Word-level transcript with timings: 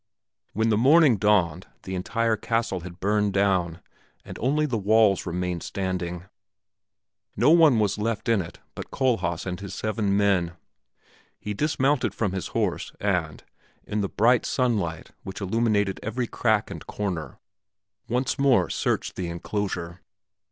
When 0.53 0.69
the 0.69 0.77
morning 0.79 1.17
dawned 1.17 1.67
the 1.83 1.93
entire 1.93 2.35
castle 2.35 2.79
had 2.79 2.99
burned 2.99 3.33
down 3.33 3.81
and 4.25 4.35
only 4.39 4.65
the 4.65 4.75
walls 4.79 5.27
remained 5.27 5.61
standing; 5.61 6.23
no 7.37 7.51
one 7.51 7.77
was 7.77 7.99
left 7.99 8.27
in 8.27 8.41
it 8.41 8.57
but 8.73 8.89
Kohlhaas 8.89 9.45
and 9.45 9.59
his 9.59 9.75
seven 9.75 10.17
men. 10.17 10.53
He 11.39 11.53
dismounted 11.53 12.15
from 12.15 12.31
his 12.31 12.47
horse 12.47 12.93
and, 12.99 13.43
in 13.83 14.01
the 14.01 14.09
bright 14.09 14.43
sunlight 14.43 15.11
which 15.21 15.39
illuminated 15.39 15.99
every 16.01 16.25
crack 16.25 16.71
and 16.71 16.83
corner, 16.87 17.37
once 18.09 18.39
more 18.39 18.71
searched 18.71 19.15
the 19.17 19.29
inclosure. 19.29 19.99